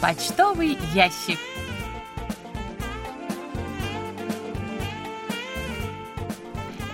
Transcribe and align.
Почтовый 0.00 0.78
ящик. 0.94 1.38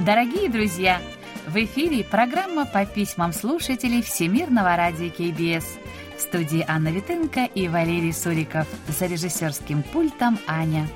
Дорогие 0.00 0.48
друзья, 0.48 1.00
в 1.46 1.56
эфире 1.56 2.02
программа 2.02 2.66
по 2.66 2.84
письмам 2.84 3.32
слушателей 3.32 4.02
Всемирного 4.02 4.74
радио 4.74 5.10
КБС. 5.10 5.78
В 6.16 6.20
студии 6.20 6.64
Анна 6.66 6.88
Витенко 6.88 7.44
и 7.44 7.68
Валерий 7.68 8.12
Суриков. 8.12 8.66
За 8.88 9.06
режиссерским 9.06 9.84
пультом 9.84 10.36
Аня. 10.48 10.88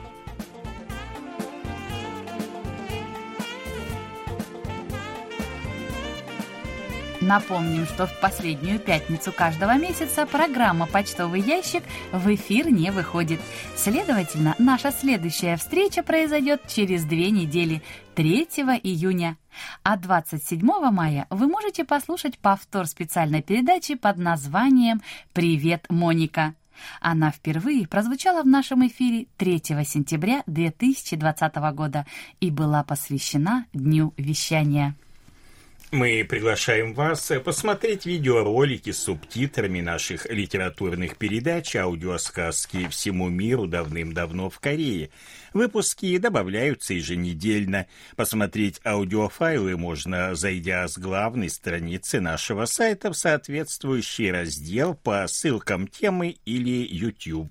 Напомним, 7.21 7.85
что 7.85 8.07
в 8.07 8.21
последнюю 8.21 8.79
пятницу 8.79 9.31
каждого 9.31 9.77
месяца 9.77 10.25
программа 10.25 10.87
«Почтовый 10.87 11.43
ящик» 11.43 11.83
в 12.13 12.35
эфир 12.35 12.71
не 12.71 12.91
выходит. 12.91 13.41
Следовательно, 13.77 14.55
наша 14.59 14.91
следующая 14.91 15.57
встреча 15.57 16.03
произойдет 16.03 16.63
через 16.67 17.05
две 17.05 17.31
недели, 17.31 17.83
3 18.15 18.45
июня. 18.83 19.37
А 19.83 19.99
27 19.99 20.63
мая 20.91 21.27
вы 21.29 21.47
можете 21.47 21.85
послушать 21.85 22.39
повтор 22.39 22.87
специальной 22.87 23.43
передачи 23.43 23.97
под 23.97 24.17
названием 24.17 25.03
«Привет, 25.35 25.85
Моника». 25.91 26.55
Она 27.03 27.31
впервые 27.31 27.87
прозвучала 27.87 28.43
в 28.43 28.47
нашем 28.47 28.87
эфире 28.87 29.27
3 29.37 29.61
сентября 29.85 30.43
2020 30.47 31.57
года 31.75 32.07
и 32.41 32.51
была 32.51 32.83
посвящена 32.83 33.67
Дню 33.75 34.15
вещания. 34.17 34.97
Мы 35.93 36.25
приглашаем 36.25 36.95
вас 36.95 37.33
посмотреть 37.45 38.07
видеоролики 38.07 38.93
с 38.93 39.03
субтитрами 39.03 39.81
наших 39.81 40.25
литературных 40.31 41.17
передач, 41.17 41.75
аудиосказки 41.75 42.87
всему 42.87 43.29
миру 43.29 43.67
давным-давно 43.67 44.51
в 44.51 44.61
Корее. 44.61 45.11
Выпуски 45.53 46.17
добавляются 46.19 46.95
еженедельно. 46.95 47.89
Посмотреть 48.15 48.81
аудиофайлы 48.85 49.77
можно, 49.77 50.37
зайдя 50.37 50.87
с 50.87 50.97
главной 50.97 51.51
страницы 51.51 52.21
нашего 52.21 52.67
сайта 52.67 53.11
в 53.11 53.17
соответствующий 53.17 54.31
раздел 54.31 54.95
по 54.95 55.27
ссылкам 55.27 55.89
темы 55.89 56.37
или 56.45 56.87
YouTube. 56.89 57.51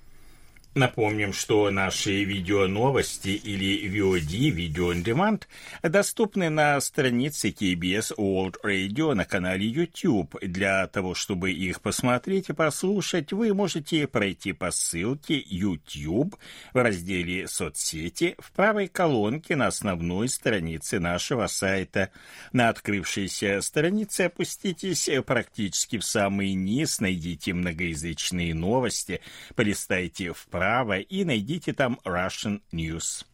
Напомним, 0.73 1.33
что 1.33 1.69
наши 1.69 2.23
видео-новости 2.23 3.27
или 3.27 3.89
VOD, 3.89 4.51
видео 4.51 4.93
on 4.93 5.03
demand, 5.03 5.43
доступны 5.83 6.49
на 6.49 6.79
странице 6.79 7.49
KBS 7.49 8.15
World 8.17 8.55
Radio 8.63 9.13
на 9.13 9.25
канале 9.25 9.67
YouTube. 9.67 10.33
Для 10.41 10.87
того, 10.87 11.13
чтобы 11.13 11.51
их 11.51 11.81
посмотреть 11.81 12.47
и 12.47 12.53
послушать, 12.53 13.33
вы 13.33 13.53
можете 13.53 14.07
пройти 14.07 14.53
по 14.53 14.71
ссылке 14.71 15.43
YouTube 15.45 16.37
в 16.71 16.81
разделе 16.81 17.49
«Соцсети» 17.49 18.35
в 18.39 18.53
правой 18.53 18.87
колонке 18.87 19.57
на 19.57 19.67
основной 19.67 20.29
странице 20.29 21.01
нашего 21.01 21.47
сайта. 21.47 22.11
На 22.53 22.69
открывшейся 22.69 23.59
странице 23.59 24.21
опуститесь 24.21 25.09
практически 25.25 25.97
в 25.97 26.05
самый 26.05 26.53
низ, 26.53 27.01
найдите 27.01 27.53
многоязычные 27.53 28.55
новости, 28.55 29.19
полистайте 29.55 30.31
вправо, 30.31 30.60
вправо 30.61 30.99
и 30.99 31.25
найдите 31.25 31.73
там 31.73 31.97
Russian 32.05 32.61
News. 32.71 33.25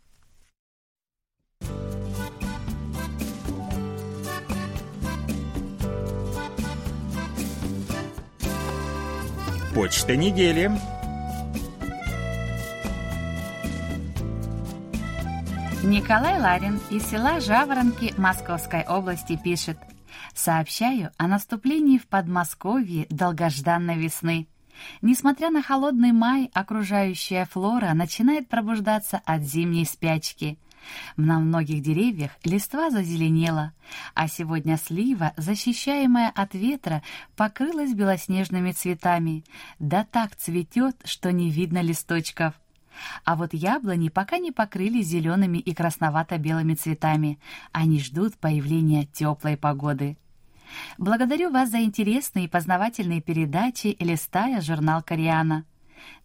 Почта 9.76 10.16
недели. 10.16 10.72
Николай 15.84 16.40
Ларин 16.40 16.80
из 16.90 17.06
села 17.10 17.42
Жаворонки 17.42 18.14
Московской 18.18 18.86
области 18.86 19.36
пишет. 19.36 19.78
Сообщаю 20.34 21.12
о 21.18 21.28
наступлении 21.28 21.98
в 21.98 22.08
Подмосковье 22.08 23.06
долгожданной 23.10 23.98
весны. 23.98 24.48
Несмотря 25.02 25.50
на 25.50 25.62
холодный 25.62 26.12
май, 26.12 26.50
окружающая 26.54 27.46
флора 27.46 27.94
начинает 27.94 28.48
пробуждаться 28.48 29.22
от 29.26 29.44
зимней 29.44 29.86
спячки. 29.86 30.58
На 31.16 31.40
многих 31.40 31.82
деревьях 31.82 32.32
листва 32.44 32.90
зазеленела, 32.90 33.74
а 34.14 34.28
сегодня 34.28 34.78
слива, 34.78 35.34
защищаемая 35.36 36.32
от 36.34 36.54
ветра, 36.54 37.04
покрылась 37.36 37.94
белоснежными 37.94 38.72
цветами. 38.72 39.44
Да 39.80 40.06
так 40.10 40.36
цветет, 40.36 40.96
что 41.04 41.32
не 41.32 41.50
видно 41.50 41.82
листочков. 41.82 42.54
А 43.24 43.36
вот 43.36 43.54
яблони 43.54 44.10
пока 44.10 44.38
не 44.38 44.52
покрылись 44.52 45.08
зелеными 45.08 45.60
и 45.60 45.74
красновато-белыми 45.74 46.74
цветами. 46.76 47.40
Они 47.72 48.00
ждут 48.00 48.36
появления 48.38 49.06
теплой 49.06 49.58
погоды. 49.58 50.18
Благодарю 50.98 51.50
вас 51.50 51.70
за 51.70 51.82
интересные 51.82 52.46
и 52.46 52.50
познавательные 52.50 53.22
передачи, 53.22 53.96
листая 54.00 54.62
журнал 54.62 55.02
«Кориана». 55.02 55.66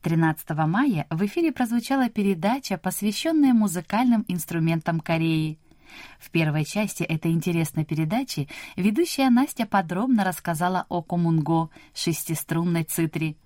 13 0.02 0.50
мая 0.66 1.06
в 1.10 1.24
эфире 1.26 1.52
прозвучала 1.52 2.08
передача, 2.08 2.76
посвященная 2.76 3.52
музыкальным 3.52 4.24
инструментам 4.28 5.00
Кореи. 5.00 5.58
В 6.18 6.30
первой 6.30 6.64
части 6.64 7.02
этой 7.02 7.32
интересной 7.32 7.84
передачи 7.84 8.48
ведущая 8.76 9.30
Настя 9.30 9.66
подробно 9.66 10.24
рассказала 10.24 10.86
о 10.88 11.02
комунго, 11.02 11.70
шестиструнной 11.94 12.84
цитре. 12.84 13.36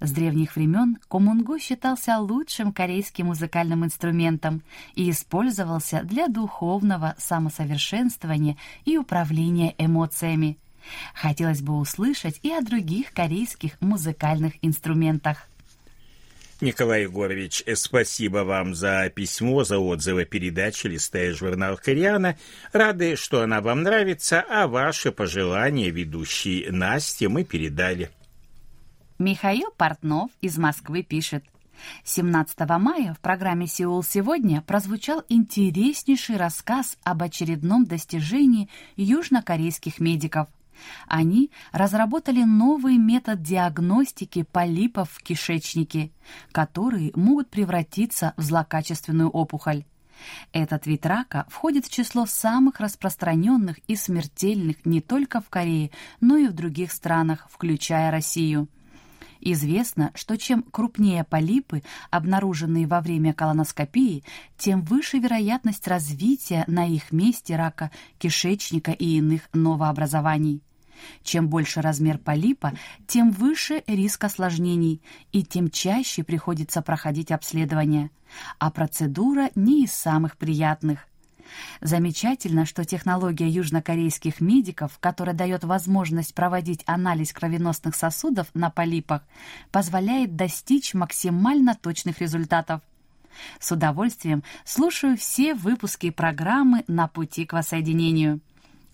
С 0.00 0.12
древних 0.12 0.56
времен 0.56 0.98
комунго 1.08 1.58
считался 1.58 2.18
лучшим 2.18 2.72
корейским 2.72 3.26
музыкальным 3.26 3.84
инструментом 3.84 4.62
и 4.94 5.10
использовался 5.10 6.02
для 6.02 6.28
духовного 6.28 7.14
самосовершенствования 7.18 8.56
и 8.84 8.98
управления 8.98 9.74
эмоциями. 9.78 10.58
Хотелось 11.14 11.62
бы 11.62 11.78
услышать 11.78 12.38
и 12.42 12.52
о 12.52 12.60
других 12.60 13.12
корейских 13.12 13.80
музыкальных 13.80 14.54
инструментах. 14.62 15.48
Николай 16.62 17.02
Егорович, 17.02 17.64
спасибо 17.74 18.38
вам 18.38 18.74
за 18.74 19.10
письмо, 19.14 19.62
за 19.62 19.78
отзывы 19.78 20.24
передачи 20.24 20.86
«Листая 20.86 21.34
журнал 21.34 21.76
Кориана». 21.76 22.38
Рады, 22.72 23.16
что 23.16 23.42
она 23.42 23.60
вам 23.60 23.82
нравится, 23.82 24.42
а 24.48 24.66
ваши 24.66 25.12
пожелания 25.12 25.90
ведущей 25.90 26.66
Насте 26.70 27.28
мы 27.28 27.44
передали. 27.44 28.10
Михаил 29.18 29.70
Портнов 29.78 30.30
из 30.42 30.58
Москвы 30.58 31.02
пишет. 31.02 31.42
17 32.04 32.58
мая 32.78 33.14
в 33.14 33.20
программе 33.20 33.66
«Сеул 33.66 34.02
сегодня» 34.02 34.60
прозвучал 34.60 35.22
интереснейший 35.30 36.36
рассказ 36.36 36.98
об 37.02 37.22
очередном 37.22 37.86
достижении 37.86 38.68
южнокорейских 38.96 40.00
медиков. 40.00 40.48
Они 41.06 41.50
разработали 41.72 42.42
новый 42.42 42.98
метод 42.98 43.40
диагностики 43.40 44.42
полипов 44.42 45.10
в 45.10 45.22
кишечнике, 45.22 46.10
которые 46.52 47.12
могут 47.14 47.48
превратиться 47.48 48.34
в 48.36 48.42
злокачественную 48.42 49.30
опухоль. 49.30 49.84
Этот 50.52 50.86
вид 50.86 51.06
рака 51.06 51.46
входит 51.48 51.86
в 51.86 51.90
число 51.90 52.26
самых 52.26 52.80
распространенных 52.80 53.78
и 53.86 53.96
смертельных 53.96 54.84
не 54.84 55.00
только 55.00 55.40
в 55.40 55.48
Корее, 55.48 55.90
но 56.20 56.36
и 56.36 56.48
в 56.48 56.52
других 56.52 56.92
странах, 56.92 57.46
включая 57.50 58.10
Россию. 58.10 58.68
Известно, 59.40 60.10
что 60.14 60.36
чем 60.36 60.62
крупнее 60.62 61.24
полипы, 61.24 61.82
обнаруженные 62.10 62.86
во 62.86 63.00
время 63.00 63.32
колоноскопии, 63.32 64.24
тем 64.56 64.82
выше 64.82 65.18
вероятность 65.18 65.86
развития 65.86 66.64
на 66.66 66.86
их 66.86 67.12
месте 67.12 67.56
рака 67.56 67.90
кишечника 68.18 68.92
и 68.92 69.18
иных 69.18 69.42
новообразований. 69.52 70.62
Чем 71.22 71.48
больше 71.48 71.82
размер 71.82 72.18
полипа, 72.18 72.72
тем 73.06 73.30
выше 73.30 73.82
риск 73.86 74.24
осложнений, 74.24 75.02
и 75.32 75.42
тем 75.42 75.70
чаще 75.70 76.24
приходится 76.24 76.82
проходить 76.82 77.30
обследование. 77.30 78.10
А 78.58 78.70
процедура 78.70 79.50
не 79.54 79.84
из 79.84 79.92
самых 79.92 80.36
приятных. 80.36 81.06
Замечательно, 81.80 82.66
что 82.66 82.84
технология 82.84 83.48
южнокорейских 83.48 84.40
медиков, 84.40 84.98
которая 85.00 85.34
дает 85.34 85.64
возможность 85.64 86.34
проводить 86.34 86.82
анализ 86.86 87.32
кровеносных 87.32 87.94
сосудов 87.94 88.48
на 88.54 88.70
полипах, 88.70 89.22
позволяет 89.70 90.36
достичь 90.36 90.94
максимально 90.94 91.74
точных 91.74 92.20
результатов. 92.20 92.80
С 93.60 93.70
удовольствием 93.70 94.42
слушаю 94.64 95.16
все 95.16 95.54
выпуски 95.54 96.10
программы 96.10 96.84
«На 96.86 97.08
пути 97.08 97.44
к 97.44 97.52
воссоединению». 97.52 98.40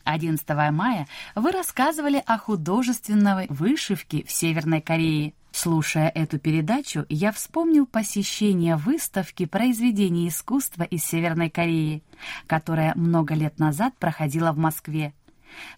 11 0.04 0.48
мая 0.72 1.06
вы 1.34 1.52
рассказывали 1.52 2.22
о 2.26 2.38
художественной 2.38 3.46
вышивке 3.48 4.24
в 4.24 4.32
Северной 4.32 4.80
Корее. 4.80 5.32
Слушая 5.52 6.08
эту 6.08 6.38
передачу, 6.38 7.04
я 7.10 7.30
вспомнил 7.30 7.86
посещение 7.86 8.76
выставки 8.76 9.44
произведений 9.44 10.28
искусства 10.28 10.82
из 10.82 11.04
Северной 11.04 11.50
Кореи, 11.50 12.02
которая 12.46 12.94
много 12.94 13.34
лет 13.34 13.58
назад 13.58 13.94
проходила 13.98 14.52
в 14.52 14.58
Москве. 14.58 15.12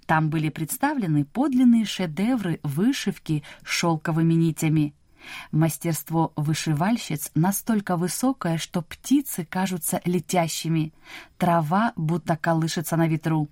Там 0.06 0.31
были 0.31 0.49
представлены 0.49 1.25
подлинные 1.25 1.85
шедевры 1.85 2.61
вышивки 2.62 3.43
шелковыми 3.65 4.35
нитями. 4.35 4.94
Мастерство 5.50 6.32
вышивальщиц 6.37 7.32
настолько 7.35 7.97
высокое, 7.97 8.59
что 8.59 8.81
птицы 8.82 9.44
кажутся 9.44 10.00
летящими, 10.05 10.93
трава 11.37 11.93
будто 11.97 12.37
колышется 12.37 12.97
на 12.97 13.09
ветру, 13.09 13.49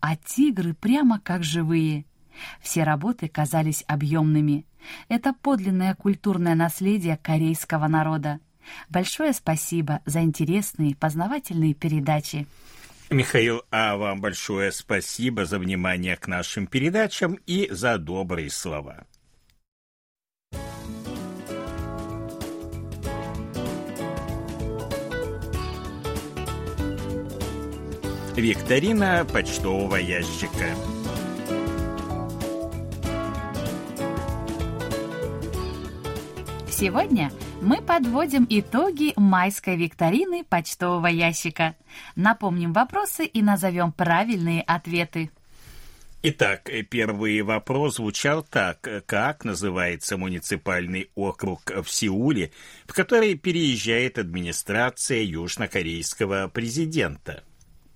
а 0.00 0.16
тигры 0.16 0.72
прямо 0.72 1.20
как 1.20 1.44
живые. 1.44 2.06
Все 2.60 2.84
работы 2.84 3.28
казались 3.28 3.84
объемными. 3.86 4.66
Это 5.08 5.32
подлинное 5.32 5.94
культурное 5.94 6.54
наследие 6.54 7.18
корейского 7.22 7.86
народа. 7.86 8.40
Большое 8.88 9.32
спасибо 9.32 10.00
за 10.04 10.22
интересные 10.22 10.96
познавательные 10.96 11.74
передачи. 11.74 12.46
Михаил, 13.10 13.62
а 13.70 13.96
вам 13.96 14.20
большое 14.20 14.72
спасибо 14.72 15.44
за 15.44 15.58
внимание 15.58 16.16
к 16.16 16.26
нашим 16.26 16.66
передачам 16.66 17.38
и 17.46 17.68
за 17.70 17.98
добрые 17.98 18.50
слова. 18.50 19.06
Викторина 28.36 29.24
почтового 29.24 29.96
ящика. 29.96 30.74
Сегодня 36.78 37.32
мы 37.62 37.80
подводим 37.80 38.46
итоги 38.50 39.14
майской 39.16 39.78
викторины 39.78 40.44
почтового 40.44 41.06
ящика. 41.06 41.74
Напомним 42.16 42.74
вопросы 42.74 43.24
и 43.24 43.40
назовем 43.40 43.92
правильные 43.92 44.60
ответы. 44.60 45.30
Итак, 46.22 46.68
первый 46.90 47.40
вопрос 47.40 47.96
звучал 47.96 48.42
так. 48.42 48.86
Как 49.06 49.46
называется 49.46 50.18
муниципальный 50.18 51.10
округ 51.14 51.60
в 51.82 51.88
Сеуле, 51.88 52.52
в 52.84 52.92
который 52.92 53.38
переезжает 53.38 54.18
администрация 54.18 55.22
южнокорейского 55.22 56.48
президента? 56.48 57.42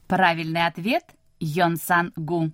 Правильный 0.06 0.66
ответ– 0.66 1.04
Йонсан-гу. 1.38 2.50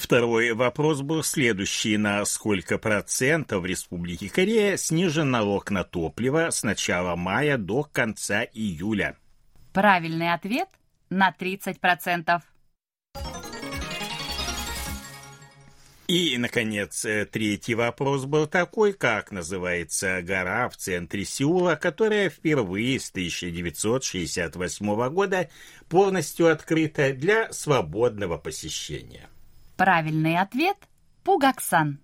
Второй 0.00 0.52
вопрос 0.54 1.02
был 1.02 1.22
следующий. 1.22 1.98
На 1.98 2.24
сколько 2.24 2.78
процентов 2.78 3.62
в 3.62 3.66
Республике 3.66 4.30
Корея 4.30 4.78
снижен 4.78 5.30
налог 5.30 5.70
на 5.70 5.84
топливо 5.84 6.48
с 6.48 6.62
начала 6.62 7.16
мая 7.16 7.58
до 7.58 7.84
конца 7.84 8.44
июля? 8.44 9.18
Правильный 9.74 10.32
ответ– 10.32 10.70
на 11.10 11.36
30%. 11.38 12.40
И, 16.08 16.38
наконец, 16.38 17.04
э, 17.04 17.26
третий 17.26 17.74
вопрос 17.74 18.24
был 18.24 18.46
такой, 18.46 18.94
как 18.94 19.32
называется 19.32 20.22
гора 20.22 20.70
в 20.70 20.78
центре 20.78 21.26
Сеула, 21.26 21.74
которая 21.74 22.30
впервые 22.30 22.98
с 22.98 23.10
1968 23.10 25.10
года 25.10 25.50
полностью 25.90 26.50
открыта 26.50 27.12
для 27.12 27.52
свободного 27.52 28.38
посещения. 28.38 29.28
Правильный 29.80 30.36
ответ– 30.36 30.76
Пугаксан. 31.24 32.00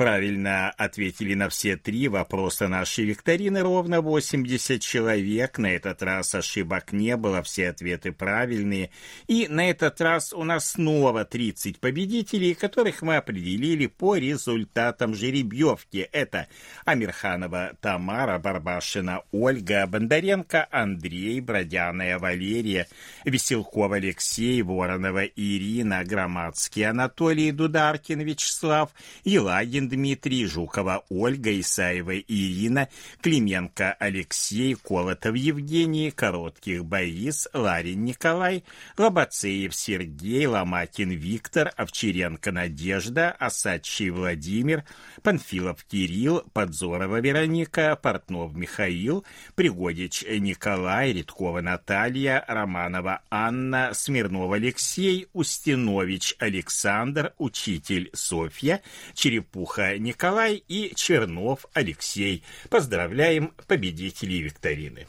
Правильно 0.00 0.70
ответили 0.70 1.34
на 1.34 1.50
все 1.50 1.76
три 1.76 2.08
вопроса 2.08 2.68
нашей 2.68 3.04
викторины 3.04 3.60
ровно 3.60 4.00
80 4.00 4.80
человек. 4.80 5.58
На 5.58 5.72
этот 5.74 6.02
раз 6.02 6.34
ошибок 6.34 6.92
не 6.92 7.18
было, 7.18 7.42
все 7.42 7.68
ответы 7.68 8.10
правильные. 8.10 8.88
И 9.26 9.46
на 9.46 9.68
этот 9.68 10.00
раз 10.00 10.32
у 10.32 10.42
нас 10.42 10.70
снова 10.70 11.26
30 11.26 11.80
победителей, 11.80 12.54
которых 12.54 13.02
мы 13.02 13.16
определили 13.16 13.88
по 13.88 14.16
результатам 14.16 15.14
жеребьевки. 15.14 16.08
Это 16.12 16.46
Амирханова 16.86 17.72
Тамара, 17.82 18.38
Барбашина 18.38 19.20
Ольга, 19.32 19.86
Бондаренко 19.86 20.66
Андрей, 20.70 21.42
Бродяная 21.42 22.18
Валерия, 22.18 22.88
Веселкова 23.26 23.96
Алексей, 23.96 24.62
Воронова 24.62 25.26
Ирина, 25.26 26.02
Громадский 26.04 26.86
Анатолий, 26.88 27.52
Дударкин 27.52 28.20
Вячеслав, 28.20 28.88
Елагин 29.24 29.89
Дмитрий, 29.90 30.46
Жукова 30.46 31.04
Ольга, 31.10 31.58
Исаева 31.60 32.18
Ирина, 32.18 32.88
Клименко 33.20 33.92
Алексей, 33.98 34.74
Колотов 34.74 35.34
Евгений, 35.34 36.10
Коротких 36.10 36.84
Борис, 36.84 37.48
Ларин 37.52 38.04
Николай, 38.04 38.64
Лобацеев 38.96 39.74
Сергей, 39.74 40.46
Ломакин 40.46 41.10
Виктор, 41.10 41.72
Овчаренко 41.76 42.52
Надежда, 42.52 43.30
Осадчий 43.32 44.10
Владимир, 44.10 44.84
Панфилов 45.22 45.84
Кирилл, 45.84 46.44
Подзорова 46.52 47.20
Вероника, 47.20 47.98
Портнов 48.00 48.54
Михаил, 48.54 49.24
Пригодич 49.54 50.24
Николай, 50.28 51.12
Редкова 51.12 51.60
Наталья, 51.60 52.44
Романова 52.46 53.22
Анна, 53.30 53.90
Смирнов 53.92 54.52
Алексей, 54.52 55.26
Устинович 55.32 56.36
Александр, 56.38 57.32
Учитель 57.38 58.10
Софья, 58.14 58.82
Черепуха 59.14 59.69
Миха 59.70 59.98
Николай 59.98 60.64
и 60.66 60.92
Чернов 60.96 61.66
Алексей. 61.74 62.42
Поздравляем 62.68 63.52
победителей 63.68 64.42
викторины. 64.42 65.06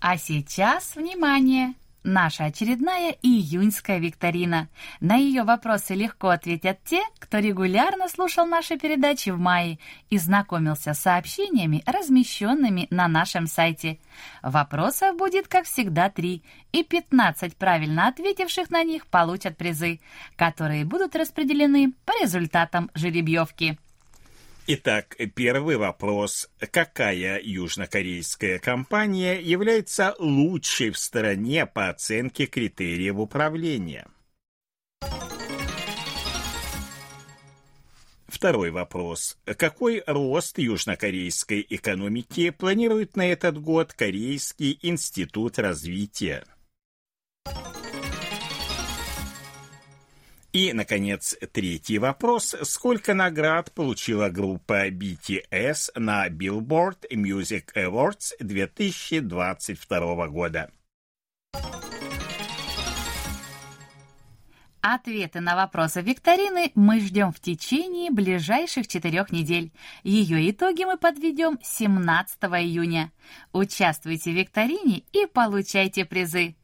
А 0.00 0.16
сейчас, 0.16 0.94
внимание! 0.94 1.74
Наша 2.04 2.46
очередная 2.46 3.16
июньская 3.22 3.98
викторина. 3.98 4.68
На 4.98 5.14
ее 5.14 5.44
вопросы 5.44 5.94
легко 5.94 6.30
ответят 6.30 6.82
те, 6.84 7.00
кто 7.20 7.38
регулярно 7.38 8.08
слушал 8.08 8.44
наши 8.44 8.76
передачи 8.76 9.30
в 9.30 9.38
мае 9.38 9.78
и 10.10 10.18
знакомился 10.18 10.94
с 10.94 11.00
сообщениями, 11.00 11.84
размещенными 11.86 12.88
на 12.90 13.06
нашем 13.06 13.46
сайте. 13.46 14.00
Вопросов 14.42 15.16
будет, 15.16 15.46
как 15.46 15.64
всегда, 15.64 16.10
три, 16.10 16.42
и 16.72 16.82
15 16.82 17.56
правильно 17.56 18.08
ответивших 18.08 18.70
на 18.70 18.82
них 18.82 19.06
получат 19.06 19.56
призы, 19.56 20.00
которые 20.34 20.84
будут 20.84 21.14
распределены 21.14 21.92
по 22.04 22.20
результатам 22.20 22.90
жеребьевки. 22.94 23.78
Итак, 24.68 25.16
первый 25.34 25.76
вопрос. 25.76 26.48
Какая 26.70 27.40
южнокорейская 27.42 28.60
компания 28.60 29.40
является 29.40 30.14
лучшей 30.20 30.90
в 30.90 30.98
стране 30.98 31.66
по 31.66 31.88
оценке 31.88 32.46
критериев 32.46 33.16
управления? 33.16 34.06
Второй 38.28 38.70
вопрос. 38.70 39.36
Какой 39.44 40.02
рост 40.06 40.58
южнокорейской 40.58 41.66
экономики 41.68 42.50
планирует 42.50 43.16
на 43.16 43.30
этот 43.30 43.60
год 43.60 43.92
Корейский 43.92 44.78
институт 44.82 45.58
развития? 45.58 46.44
И, 50.52 50.74
наконец, 50.74 51.34
третий 51.52 51.98
вопрос. 51.98 52.54
Сколько 52.64 53.14
наград 53.14 53.72
получила 53.72 54.28
группа 54.28 54.90
BTS 54.90 55.98
на 55.98 56.28
Billboard 56.28 57.08
Music 57.10 57.72
Awards 57.74 58.34
2022 58.38 60.28
года? 60.28 60.70
Ответы 64.82 65.40
на 65.40 65.56
вопросы 65.56 66.02
викторины 66.02 66.72
мы 66.74 67.00
ждем 67.00 67.32
в 67.32 67.40
течение 67.40 68.10
ближайших 68.10 68.88
четырех 68.88 69.32
недель. 69.32 69.72
Ее 70.02 70.50
итоги 70.50 70.84
мы 70.84 70.98
подведем 70.98 71.58
17 71.62 72.42
июня. 72.42 73.10
Участвуйте 73.52 74.32
в 74.32 74.34
викторине 74.34 75.04
и 75.12 75.24
получайте 75.24 76.04
призы. 76.04 76.56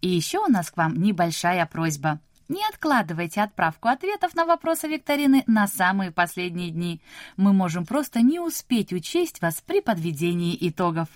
И 0.00 0.08
еще 0.08 0.38
у 0.38 0.46
нас 0.46 0.70
к 0.70 0.76
вам 0.76 1.02
небольшая 1.02 1.66
просьба– 1.66 2.20
Не 2.52 2.68
откладывайте 2.68 3.40
отправку 3.40 3.88
ответов 3.88 4.34
на 4.34 4.44
вопросы 4.44 4.86
викторины 4.86 5.42
на 5.46 5.66
самые 5.66 6.10
последние 6.10 6.68
дни. 6.68 7.00
Мы 7.38 7.54
можем 7.54 7.86
просто 7.86 8.20
не 8.20 8.40
успеть 8.40 8.92
учесть 8.92 9.40
вас 9.40 9.62
при 9.66 9.80
подведении 9.80 10.54
итогов. 10.60 11.08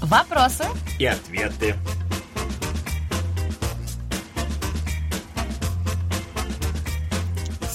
Вопросы 0.00 0.66
и 1.00 1.06
ответы. 1.06 1.74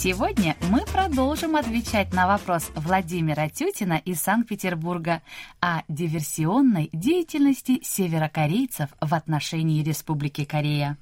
Сегодня 0.02 0.56
мы 0.72 0.86
продолжим 0.86 1.58
отвечать 1.58 2.14
на 2.14 2.26
вопрос 2.26 2.72
Владимира 2.74 3.50
Тютина 3.50 4.02
из 4.06 4.22
Санкт-Петербурга 4.22 5.22
о 5.60 5.82
диверсионной 5.90 6.90
деятельности 6.94 7.82
северокорейцев 7.84 8.90
в 9.02 9.14
отношении 9.14 9.84
Республики 9.84 10.46
Корея. 10.46 10.98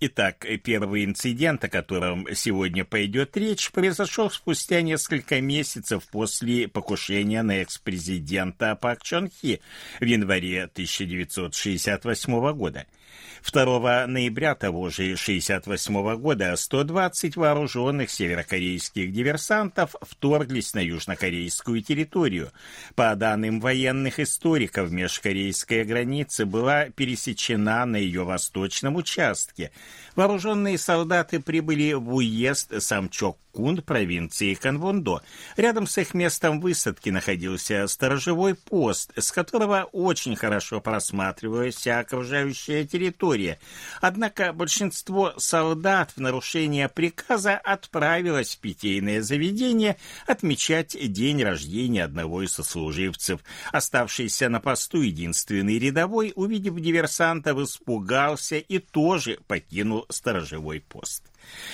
Итак, 0.00 0.44
первый 0.64 1.04
инцидент, 1.04 1.62
о 1.62 1.68
котором 1.68 2.26
сегодня 2.34 2.84
пойдет 2.84 3.36
речь, 3.36 3.70
произошел 3.70 4.28
спустя 4.28 4.82
несколько 4.82 5.40
месяцев 5.40 6.02
после 6.10 6.66
покушения 6.66 7.42
на 7.42 7.58
экс-президента 7.58 8.74
Пак 8.74 9.04
Чон 9.04 9.28
Хи 9.28 9.60
в 10.00 10.04
январе 10.04 10.64
1968 10.64 12.52
года. 12.54 12.86
2 13.42 14.06
ноября 14.06 14.54
того 14.54 14.90
же 14.90 15.02
1968 15.02 16.16
года 16.16 16.54
120 16.56 17.36
вооруженных 17.36 18.10
северокорейских 18.10 19.12
диверсантов 19.12 19.94
вторглись 20.02 20.74
на 20.74 20.80
южнокорейскую 20.80 21.82
территорию. 21.82 22.52
По 22.94 23.14
данным 23.14 23.60
военных 23.60 24.20
историков, 24.20 24.90
межкорейская 24.90 25.84
граница 25.84 26.46
была 26.46 26.86
пересечена 26.86 27.84
на 27.86 27.96
ее 27.96 28.24
восточном 28.24 28.96
участке. 28.96 29.70
Вооруженные 30.16 30.78
солдаты 30.78 31.40
прибыли 31.40 31.94
в 31.94 32.14
уезд 32.14 32.82
Самчок 32.82 33.38
Кунд 33.52 33.84
провинции 33.84 34.54
Канвондо. 34.54 35.22
Рядом 35.56 35.86
с 35.86 35.98
их 35.98 36.14
местом 36.14 36.60
высадки 36.60 37.10
находился 37.10 37.86
сторожевой 37.88 38.54
пост, 38.54 39.10
с 39.16 39.32
которого 39.32 39.88
очень 39.92 40.36
хорошо 40.36 40.80
просматривалась 40.80 41.86
окружающая 41.86 42.84
территория. 42.84 42.99
Однако 44.00 44.52
большинство 44.52 45.32
солдат 45.38 46.12
в 46.16 46.20
нарушение 46.20 46.88
приказа 46.88 47.56
отправилось 47.56 48.56
в 48.56 48.58
питейное 48.58 49.22
заведение 49.22 49.96
отмечать 50.26 50.96
день 51.12 51.42
рождения 51.42 52.04
одного 52.04 52.42
из 52.42 52.52
сослуживцев. 52.52 53.40
Оставшийся 53.72 54.48
на 54.48 54.60
посту 54.60 55.02
единственный 55.02 55.78
рядовой, 55.78 56.32
увидев 56.34 56.78
диверсантов, 56.80 57.58
испугался 57.58 58.56
и 58.56 58.78
тоже 58.78 59.38
покинул 59.46 60.06
сторожевой 60.08 60.80
пост. 60.80 61.29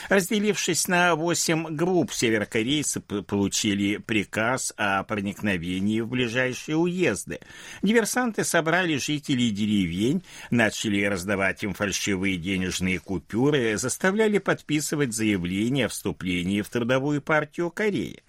Разделившись 0.08 0.88
на 0.88 1.14
восемь 1.14 1.66
групп, 1.68 2.12
северокорейцы 2.12 3.00
получили 3.00 3.96
приказ 3.96 4.72
о 4.76 5.02
проникновении 5.04 6.00
в 6.00 6.08
ближайшие 6.08 6.76
уезды. 6.76 7.40
Диверсанты 7.82 8.44
собрали 8.44 8.96
жителей 8.96 9.50
деревень, 9.50 10.22
начали 10.50 11.04
раздавать 11.04 11.62
им 11.64 11.74
фальшивые 11.74 12.36
денежные 12.36 13.00
купюры, 13.00 13.76
заставляли 13.76 14.38
подписывать 14.38 15.14
заявление 15.14 15.86
о 15.86 15.88
вступлении 15.88 16.62
в 16.62 16.68
трудовую 16.68 17.20
партию 17.20 17.70
Кореи. 17.70 18.22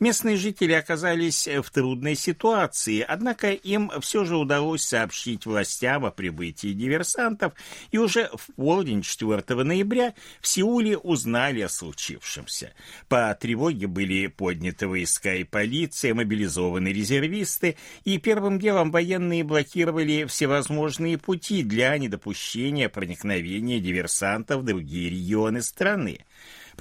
Местные 0.00 0.36
жители 0.36 0.72
оказались 0.72 1.46
в 1.46 1.70
трудной 1.70 2.14
ситуации, 2.14 3.04
однако 3.06 3.52
им 3.52 3.90
все 4.00 4.24
же 4.24 4.36
удалось 4.36 4.82
сообщить 4.82 5.46
властям 5.46 6.04
о 6.04 6.10
прибытии 6.10 6.72
диверсантов, 6.72 7.52
и 7.90 7.98
уже 7.98 8.30
в 8.34 8.54
полдень 8.54 9.02
4 9.02 9.42
ноября 9.62 10.14
в 10.40 10.46
Сеуле 10.46 10.96
узнали 10.96 11.60
о 11.60 11.68
случившемся. 11.68 12.72
По 13.08 13.36
тревоге 13.38 13.86
были 13.86 14.26
подняты 14.26 14.88
войска 14.88 15.34
и 15.34 15.44
полиция, 15.44 16.14
мобилизованы 16.14 16.88
резервисты, 16.88 17.76
и 18.04 18.18
первым 18.18 18.58
делом 18.58 18.90
военные 18.90 19.44
блокировали 19.44 20.24
всевозможные 20.24 21.18
пути 21.18 21.62
для 21.62 21.96
недопущения 21.98 22.88
проникновения 22.88 23.80
диверсантов 23.80 24.62
в 24.62 24.64
другие 24.64 25.10
регионы 25.10 25.62
страны. 25.62 26.24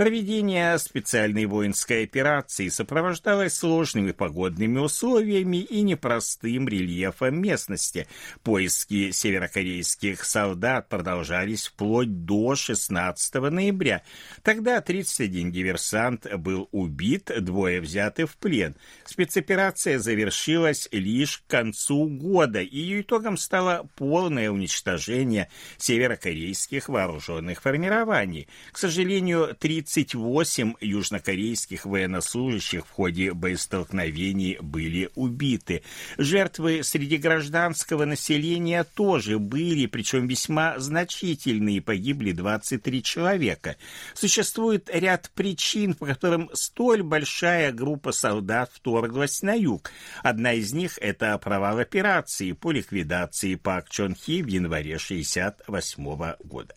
Проведение 0.01 0.79
специальной 0.79 1.45
воинской 1.45 2.05
операции 2.05 2.69
сопровождалось 2.69 3.53
сложными 3.53 4.13
погодными 4.13 4.79
условиями 4.79 5.57
и 5.57 5.83
непростым 5.83 6.67
рельефом 6.67 7.39
местности. 7.39 8.07
Поиски 8.41 9.11
северокорейских 9.11 10.25
солдат 10.25 10.89
продолжались 10.89 11.67
вплоть 11.67 12.25
до 12.25 12.55
16 12.55 13.35
ноября. 13.51 14.01
Тогда 14.41 14.81
31 14.81 15.51
диверсант 15.51 16.25
был 16.35 16.67
убит, 16.71 17.29
двое 17.39 17.79
взяты 17.79 18.25
в 18.25 18.37
плен. 18.37 18.75
Спецоперация 19.05 19.99
завершилась 19.99 20.89
лишь 20.91 21.43
к 21.45 21.51
концу 21.51 22.07
года, 22.07 22.59
и 22.59 22.75
ее 22.75 23.01
итогом 23.01 23.37
стало 23.37 23.87
полное 23.97 24.49
уничтожение 24.49 25.47
северокорейских 25.77 26.89
вооруженных 26.89 27.61
формирований. 27.61 28.47
К 28.71 28.79
сожалению, 28.79 29.55
30 29.59 29.90
38 29.93 30.75
южнокорейских 30.79 31.85
военнослужащих 31.85 32.85
в 32.87 32.89
ходе 32.91 33.33
боестолкновений 33.33 34.57
были 34.61 35.09
убиты. 35.15 35.83
Жертвы 36.17 36.81
среди 36.83 37.17
гражданского 37.17 38.05
населения 38.05 38.85
тоже 38.85 39.37
были, 39.37 39.87
причем 39.87 40.27
весьма 40.27 40.79
значительные, 40.79 41.81
погибли 41.81 42.31
23 42.31 43.03
человека. 43.03 43.75
Существует 44.13 44.89
ряд 44.93 45.29
причин, 45.35 45.93
по 45.93 46.05
которым 46.05 46.49
столь 46.53 47.03
большая 47.03 47.73
группа 47.73 48.13
солдат 48.13 48.71
вторглась 48.73 49.41
на 49.41 49.53
юг. 49.55 49.91
Одна 50.23 50.53
из 50.53 50.71
них– 50.71 50.97
это 51.01 51.37
провал 51.37 51.79
операции 51.79 52.53
по 52.53 52.71
ликвидации 52.71 53.55
Пак 53.55 53.89
Чон 53.89 54.15
Хи 54.15 54.41
в 54.41 54.47
январе 54.47 54.95
1968 54.95 56.35
года. 56.47 56.75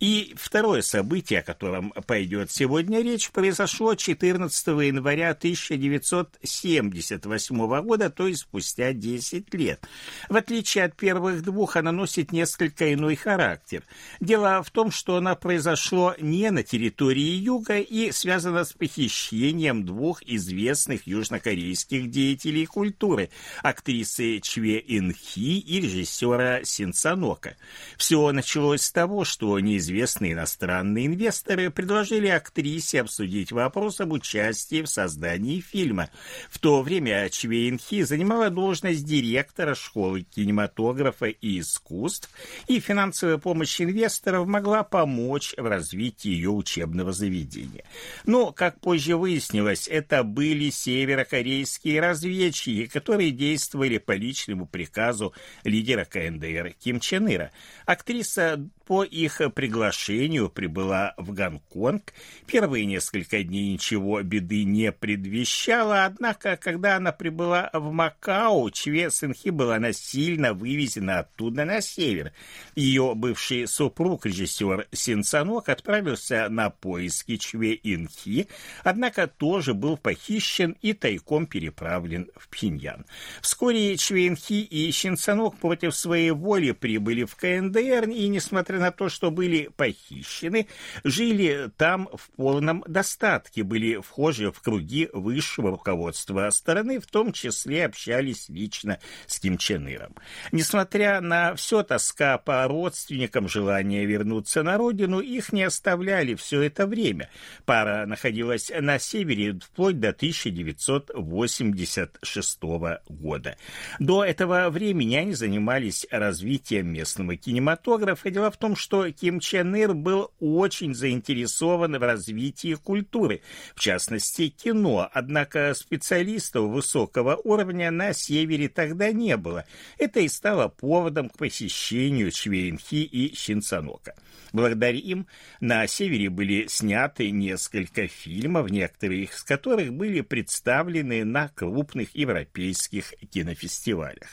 И 0.00 0.34
второе 0.36 0.82
событие, 0.82 1.38
о 1.40 1.42
котором 1.42 1.92
пойдет 2.06 2.50
сегодня 2.50 3.00
речь, 3.02 3.30
произошло 3.30 3.94
14 3.94 4.66
января 4.66 5.30
1978 5.30 7.82
года, 7.82 8.10
то 8.10 8.26
есть 8.26 8.42
спустя 8.42 8.92
10 8.92 9.54
лет. 9.54 9.86
В 10.28 10.36
отличие 10.36 10.84
от 10.84 10.94
первых 10.96 11.42
двух, 11.42 11.76
она 11.76 11.92
носит 11.92 12.32
несколько 12.32 12.92
иной 12.92 13.16
характер. 13.16 13.82
Дело 14.20 14.62
в 14.62 14.70
том, 14.70 14.90
что 14.90 15.16
она 15.16 15.34
произошло 15.34 16.14
не 16.20 16.50
на 16.50 16.62
территории 16.62 17.20
Юга 17.20 17.78
и 17.78 18.12
связано 18.12 18.64
с 18.64 18.72
похищением 18.72 19.84
двух 19.84 20.22
известных 20.24 21.06
южнокорейских 21.06 22.10
деятелей 22.10 22.66
культуры– 22.66 23.30
актрисы 23.62 24.40
Чве 24.40 24.82
Ин 24.86 25.12
Хи 25.12 25.58
и 25.58 25.80
режиссера 25.80 26.64
Син 26.64 26.92
Санока. 26.92 27.56
Все 27.96 28.30
началось 28.32 28.82
с 28.82 28.92
того, 28.92 29.24
что 29.24 29.51
неизвестные 29.58 30.32
иностранные 30.32 31.06
инвесторы 31.06 31.70
предложили 31.70 32.28
актрисе 32.28 33.00
обсудить 33.00 33.52
вопрос 33.52 34.00
об 34.00 34.12
участии 34.12 34.82
в 34.82 34.86
создании 34.86 35.60
фильма. 35.60 36.10
В 36.50 36.58
то 36.58 36.82
время 36.82 37.28
Чвейн 37.28 37.78
Хи 37.78 38.02
занимала 38.02 38.50
должность 38.50 39.04
директора 39.04 39.74
школы 39.74 40.22
кинематографа 40.22 41.26
и 41.26 41.60
искусств, 41.60 42.30
и 42.68 42.80
финансовая 42.80 43.38
помощь 43.38 43.80
инвесторов 43.80 44.46
могла 44.46 44.82
помочь 44.82 45.54
в 45.56 45.66
развитии 45.66 46.30
ее 46.30 46.50
учебного 46.50 47.12
заведения. 47.12 47.84
Но, 48.24 48.52
как 48.52 48.80
позже 48.80 49.16
выяснилось, 49.16 49.88
это 49.88 50.22
были 50.22 50.70
северокорейские 50.70 52.00
разведчики, 52.00 52.86
которые 52.86 53.30
действовали 53.30 53.98
по 53.98 54.12
личному 54.12 54.66
приказу 54.66 55.34
лидера 55.64 56.04
КНДР 56.04 56.74
Ким 56.78 57.00
Чен 57.00 57.28
Ира. 57.28 57.50
Актриса 57.86 58.64
по 58.86 59.04
их 59.04 59.40
приглашению 59.50 60.48
прибыла 60.48 61.14
в 61.16 61.32
Гонконг. 61.32 62.12
Первые 62.46 62.86
несколько 62.86 63.42
дней 63.42 63.72
ничего 63.72 64.22
беды 64.22 64.64
не 64.64 64.92
предвещало, 64.92 66.04
однако, 66.04 66.56
когда 66.56 66.96
она 66.96 67.12
прибыла 67.12 67.70
в 67.72 67.90
Макао, 67.90 68.70
Чве 68.70 69.10
Сынхи 69.10 69.50
была 69.50 69.78
насильно 69.78 70.54
вывезена 70.54 71.20
оттуда 71.20 71.64
на 71.64 71.80
север. 71.80 72.32
Ее 72.76 73.14
бывший 73.14 73.66
супруг, 73.66 74.26
режиссер 74.26 74.86
Син 74.92 75.24
Санок, 75.24 75.68
отправился 75.68 76.48
на 76.48 76.70
поиски 76.70 77.36
Чве 77.36 77.78
Инхи, 77.82 78.48
однако 78.84 79.26
тоже 79.26 79.74
был 79.74 79.96
похищен 79.96 80.76
и 80.82 80.92
тайком 80.92 81.46
переправлен 81.46 82.30
в 82.36 82.48
Пхеньян. 82.48 83.04
Вскоре 83.40 83.96
Чве 83.96 84.28
Инхи 84.28 84.62
и 84.62 84.92
Син 84.92 85.16
Санок 85.16 85.56
против 85.58 85.94
своей 85.96 86.30
воли 86.30 86.72
прибыли 86.72 87.24
в 87.24 87.36
КНДР, 87.36 88.08
и, 88.10 88.28
несмотря 88.28 88.78
на 88.78 88.90
то, 88.90 89.08
что 89.08 89.30
были 89.32 89.70
похищены, 89.76 90.68
жили 91.04 91.70
там 91.76 92.08
в 92.12 92.30
полном 92.36 92.82
достатке, 92.86 93.62
были 93.62 93.96
вхожи 93.96 94.50
в 94.52 94.60
круги 94.60 95.08
высшего 95.12 95.70
руководства 95.70 96.50
страны, 96.50 97.00
в 97.00 97.06
том 97.06 97.32
числе 97.32 97.86
общались 97.86 98.48
лично 98.48 98.98
с 99.26 99.40
Ким 99.40 99.58
Чен 99.58 99.88
Иром. 99.88 100.14
Несмотря 100.52 101.20
на 101.20 101.54
все 101.54 101.82
тоска 101.82 102.38
по 102.38 102.66
родственникам, 102.68 103.48
желание 103.48 104.06
вернуться 104.06 104.62
на 104.62 104.78
родину, 104.78 105.20
их 105.20 105.52
не 105.52 105.64
оставляли 105.64 106.34
все 106.34 106.62
это 106.62 106.86
время. 106.86 107.28
Пара 107.64 108.06
находилась 108.06 108.70
на 108.78 108.98
севере 108.98 109.58
вплоть 109.60 110.00
до 110.00 110.10
1986 110.10 112.62
года. 113.08 113.56
До 113.98 114.24
этого 114.24 114.68
времени 114.70 115.16
они 115.16 115.34
занимались 115.34 116.06
развитием 116.10 116.88
местного 116.88 117.36
кинематографа. 117.36 118.30
Дело 118.30 118.50
в 118.50 118.56
том, 118.56 118.74
что 118.76 119.11
Ким 119.12 119.40
Чен 119.40 119.74
Ир 119.74 119.94
был 119.94 120.30
очень 120.40 120.94
заинтересован 120.94 121.98
в 121.98 122.02
развитии 122.02 122.74
культуры, 122.74 123.42
в 123.74 123.80
частности 123.80 124.48
кино, 124.48 125.08
однако 125.12 125.74
специалистов 125.74 126.70
высокого 126.70 127.36
уровня 127.36 127.90
на 127.90 128.12
севере 128.12 128.68
тогда 128.68 129.12
не 129.12 129.36
было. 129.36 129.64
Это 129.98 130.20
и 130.20 130.28
стало 130.28 130.68
поводом 130.68 131.28
к 131.28 131.38
посещению 131.38 132.30
Чвейнхи 132.30 133.04
и 133.04 133.34
Шинцанока. 133.36 134.14
Благодаря 134.52 134.98
им 134.98 135.26
на 135.60 135.86
севере 135.86 136.28
были 136.28 136.66
сняты 136.66 137.30
несколько 137.30 138.06
фильмов, 138.06 138.70
некоторые 138.70 139.24
из 139.24 139.42
которых 139.42 139.94
были 139.94 140.20
представлены 140.20 141.24
на 141.24 141.48
крупных 141.48 142.14
европейских 142.14 143.14
кинофестивалях. 143.30 144.28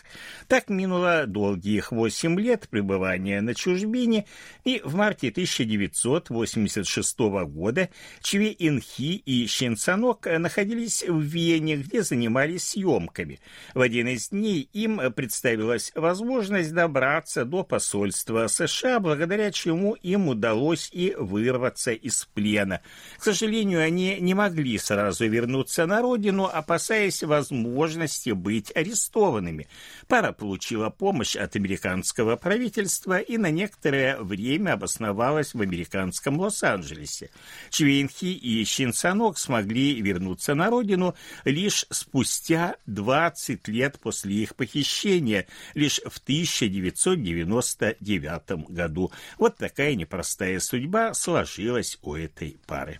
Так 0.47 0.69
минуло 0.69 1.25
долгих 1.25 1.91
восемь 1.91 2.39
лет 2.39 2.67
пребывания 2.69 3.39
на 3.39 3.55
чужбине, 3.55 4.25
и 4.69 4.81
в 4.83 4.93
марте 4.93 5.29
1986 5.29 7.19
года 7.47 7.89
Чве 8.21 8.55
Инхи 8.59 9.15
и 9.15 9.47
Щенцанок 9.47 10.27
находились 10.27 11.03
в 11.07 11.19
Вене, 11.19 11.77
где 11.77 12.03
занимались 12.03 12.69
съемками. 12.69 13.39
В 13.73 13.81
один 13.81 14.07
из 14.09 14.29
дней 14.29 14.69
им 14.73 15.01
представилась 15.13 15.91
возможность 15.95 16.71
добраться 16.71 17.45
до 17.45 17.63
посольства 17.63 18.45
США, 18.45 18.99
благодаря 18.99 19.51
чему 19.51 19.93
им 19.93 20.27
удалось 20.27 20.89
и 20.91 21.15
вырваться 21.17 21.91
из 21.91 22.25
плена. 22.33 22.81
К 23.17 23.23
сожалению, 23.23 23.81
они 23.81 24.17
не 24.19 24.35
могли 24.35 24.77
сразу 24.77 25.27
вернуться 25.27 25.87
на 25.87 26.01
родину, 26.01 26.45
опасаясь 26.45 27.23
возможности 27.23 28.29
быть 28.31 28.71
арестованными. 28.75 29.67
Пара 30.07 30.31
получила 30.31 30.89
помощь 30.89 31.35
от 31.35 31.55
американского 31.55 32.35
правительства 32.35 33.17
и 33.17 33.37
на 33.37 33.49
некоторое 33.49 34.17
время 34.17 34.58
обосновалась 34.67 35.53
в 35.53 35.61
американском 35.61 36.37
Лос-Анджелесе. 36.39 37.29
Чвейнхи 37.69 38.25
и 38.25 38.65
Щенсанок 38.65 39.37
смогли 39.37 40.01
вернуться 40.01 40.55
на 40.55 40.69
родину 40.69 41.15
лишь 41.45 41.85
спустя 41.89 42.75
20 42.85 43.67
лет 43.67 43.99
после 43.99 44.35
их 44.35 44.55
похищения, 44.55 45.47
лишь 45.73 45.99
в 46.05 46.17
1999 46.17 48.69
году. 48.69 49.11
Вот 49.37 49.57
такая 49.57 49.95
непростая 49.95 50.59
судьба 50.59 51.13
сложилась 51.13 51.97
у 52.01 52.15
этой 52.15 52.57
пары. 52.65 52.99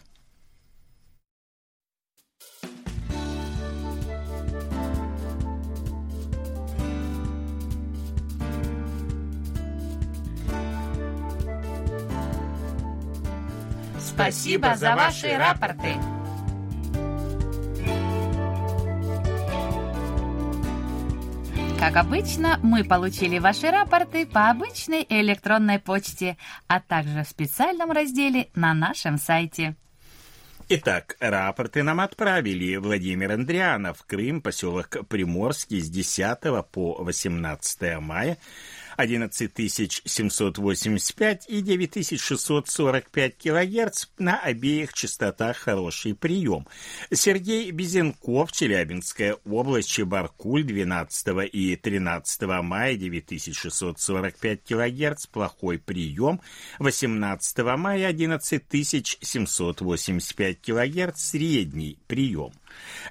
Спасибо 14.20 14.76
за 14.76 14.98
ваши 14.98 15.34
рапорты. 15.38 15.94
Как 21.80 21.96
обычно, 21.96 22.60
мы 22.62 22.84
получили 22.84 23.40
ваши 23.40 23.72
рапорты 23.72 24.26
по 24.26 24.50
обычной 24.50 25.06
электронной 25.08 25.80
почте, 25.80 26.36
а 26.68 26.82
также 26.82 27.24
в 27.24 27.30
специальном 27.30 27.92
разделе 27.92 28.50
на 28.56 28.74
нашем 28.74 29.18
сайте. 29.18 29.78
Итак, 30.68 31.16
рапорты 31.22 31.82
нам 31.82 32.02
отправили 32.02 32.76
Владимир 32.76 33.32
Андрианов, 33.32 34.04
Крым, 34.06 34.42
поселок 34.42 34.98
Приморский 35.08 35.80
с 35.80 35.90
10 35.90 36.40
по 36.74 37.02
18 37.02 38.00
мая, 38.02 38.38
11785 39.00 41.46
и 41.48 41.62
9645 41.62 43.38
кГц 43.38 44.08
на 44.18 44.38
обеих 44.40 44.94
частотах 44.94 45.56
хороший 45.56 46.14
прием. 46.14 46.68
Сергей 47.10 47.72
Безенков, 47.72 48.52
Челябинская 48.52 49.38
область, 49.46 49.90
Чебаркуль, 49.90 50.66
12 50.66 51.50
и 51.54 51.78
13 51.78 52.42
мая 52.62 52.98
9645 52.98 54.64
кГц, 54.66 55.28
плохой 55.28 55.80
прием. 55.80 56.42
18 56.80 57.58
мая 57.78 58.10
11785 58.10 60.62
кГц, 60.62 61.22
средний 61.22 61.98
прием. 62.08 62.52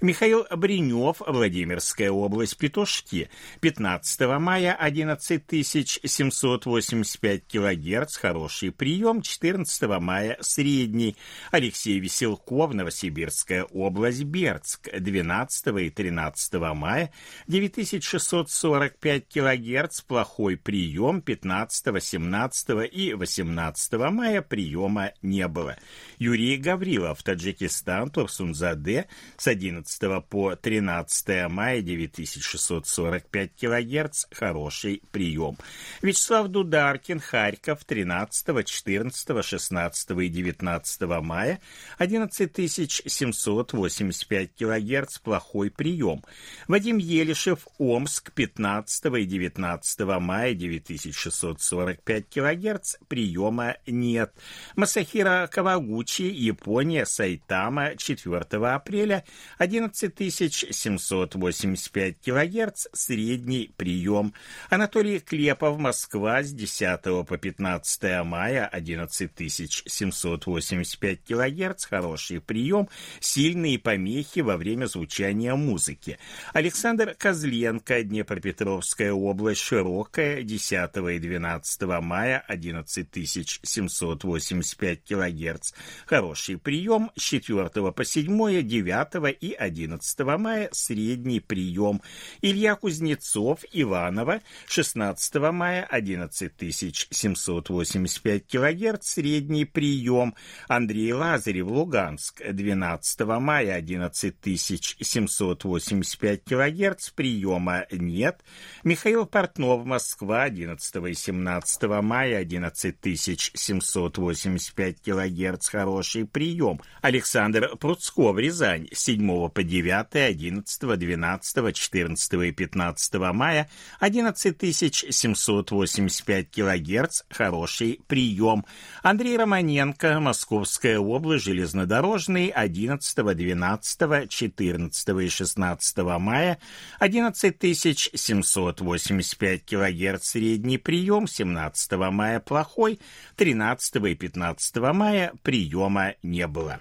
Михаил 0.00 0.46
Бринев, 0.50 1.20
Владимирская 1.26 2.10
область, 2.10 2.56
Петушки, 2.56 3.28
15 3.60 4.20
мая 4.38 4.74
11785 4.74 7.46
килогерц, 7.46 8.16
хороший 8.16 8.72
прием, 8.72 9.20
14 9.22 9.82
мая 10.00 10.36
средний. 10.40 11.16
Алексей 11.50 11.98
Веселков, 11.98 12.74
Новосибирская 12.74 13.64
область, 13.64 14.22
Бердск, 14.24 14.88
12 14.96 15.66
и 15.80 15.90
13 15.90 16.54
мая 16.74 17.12
9645 17.46 19.28
килогерц, 19.28 20.00
плохой 20.02 20.56
прием, 20.56 21.22
15, 21.22 22.02
17 22.02 22.92
и 22.92 23.14
18 23.14 23.92
мая 24.10 24.42
приема 24.42 25.12
не 25.22 25.48
было. 25.48 25.76
Юрий 26.18 26.56
Гаврилов, 26.56 27.22
Таджикистан, 27.22 28.10
Турсунзаде, 28.10 29.06
11 29.48 30.24
по 30.28 30.54
13 30.54 31.50
мая 31.50 31.80
9645 31.80 33.50
кГц, 33.58 34.26
хороший 34.30 35.02
прием. 35.10 35.56
Вячеслав 36.02 36.48
Дударкин, 36.48 37.20
Харьков, 37.20 37.84
13, 37.84 38.66
14, 38.66 39.44
16 39.44 40.10
и 40.10 40.28
19 40.28 41.00
мая 41.22 41.60
11785 41.98 44.50
кГц, 44.56 45.18
плохой 45.18 45.70
прием. 45.70 46.24
Вадим 46.66 46.96
Елишев, 46.98 47.68
Омск, 47.78 48.32
15 48.32 49.06
и 49.06 49.24
19 49.24 50.00
мая 50.20 50.52
9645 50.54 52.28
кГц, 52.28 52.96
приема 53.08 53.76
нет. 53.86 54.34
Масахира 54.76 55.48
Кавагучи, 55.50 56.22
Япония, 56.22 57.06
Сайтама, 57.06 57.96
4 57.96 58.44
апреля 58.66 59.24
11785 59.58 62.16
кГц 62.24 62.86
средний 62.92 63.72
прием. 63.76 64.32
Анатолий 64.70 65.20
Клепов, 65.20 65.78
Москва, 65.78 66.42
с 66.42 66.52
10 66.52 67.26
по 67.26 67.38
15 67.38 68.24
мая 68.24 68.68
11785 68.72 71.20
кГц, 71.24 71.84
хороший 71.86 72.40
прием, 72.40 72.88
сильные 73.20 73.78
помехи 73.78 74.40
во 74.40 74.56
время 74.56 74.86
звучания 74.86 75.54
музыки. 75.54 76.18
Александр 76.52 77.14
Козленко, 77.18 78.02
Днепропетровская 78.02 79.12
область, 79.12 79.60
широкая, 79.60 80.42
10 80.42 80.96
и 80.96 81.18
12 81.18 81.82
мая 82.00 82.44
11785 82.48 85.04
кГц, 85.04 85.72
хороший 86.06 86.56
прием, 86.58 87.10
с 87.16 87.22
4 87.22 87.68
по 87.92 88.04
7, 88.04 88.62
9 88.62 89.27
и 89.30 89.52
11 89.52 90.18
мая 90.38 90.68
средний 90.72 91.40
прием. 91.40 92.00
Илья 92.42 92.74
Кузнецов, 92.74 93.60
Иваново, 93.72 94.42
16 94.66 95.36
мая 95.52 95.86
11785 95.90 98.46
кГц 98.46 99.06
средний 99.06 99.64
прием. 99.64 100.34
Андрей 100.68 101.12
Лазарев, 101.12 101.66
Луганск, 101.66 102.42
12 102.48 103.20
мая 103.40 103.76
11785 103.76 106.44
кГц 106.44 107.10
приема 107.10 107.86
нет. 107.90 108.40
Михаил 108.84 109.26
Портнов, 109.26 109.84
Москва, 109.84 110.44
11 110.44 111.08
и 111.08 111.14
17 111.14 111.82
мая 112.02 112.38
11785 112.40 115.02
кГц 115.02 115.68
хороший 115.68 116.26
прием. 116.26 116.80
Александр 117.02 117.76
Пруцков, 117.76 118.38
Рязань, 118.38 118.88
7 118.92 119.17
7 119.18 119.48
по 119.48 119.62
9, 119.62 120.14
11, 120.14 120.98
12, 120.98 121.76
14 121.76 122.32
и 122.34 122.52
15 122.52 123.14
мая 123.32 123.68
11785 124.00 126.50
килогерц, 126.50 127.22
хороший 127.28 128.00
прием. 128.06 128.64
Андрей 129.02 129.36
Романенко, 129.36 130.20
Московская 130.20 131.00
область, 131.00 131.44
железнодорожный, 131.44 132.48
11, 132.48 133.36
12, 133.36 134.30
14 134.30 135.08
и 135.08 135.28
16 135.28 135.98
мая 136.18 136.58
11785 137.00 139.64
килогерц, 139.64 140.28
средний 140.28 140.78
прием, 140.78 141.26
17 141.26 141.92
мая 142.12 142.38
плохой, 142.40 143.00
13 143.36 143.96
и 143.96 144.14
15 144.14 144.76
мая 144.76 145.32
приема 145.42 146.14
не 146.22 146.46
было. 146.46 146.80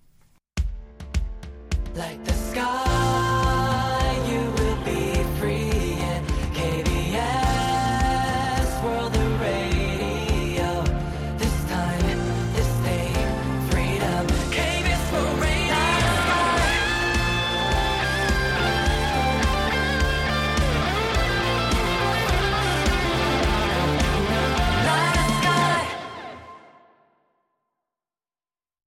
Like 2.01 2.23
the 2.25 2.33
sky. 2.33 2.90